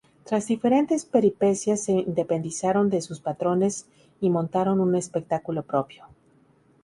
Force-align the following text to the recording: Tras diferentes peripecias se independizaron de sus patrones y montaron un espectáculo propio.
Tras 0.23 0.47
diferentes 0.47 1.05
peripecias 1.05 1.83
se 1.83 1.91
independizaron 1.91 2.89
de 2.89 3.03
sus 3.03 3.19
patrones 3.19 3.85
y 4.19 4.31
montaron 4.31 4.79
un 4.79 4.95
espectáculo 4.95 5.61
propio. 5.61 6.05